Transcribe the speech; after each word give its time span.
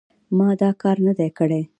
ما 0.37 0.49
دا 0.61 0.69
کار 0.81 0.97
نه 1.05 1.13
دی 1.17 1.29
کړی. 1.37 1.61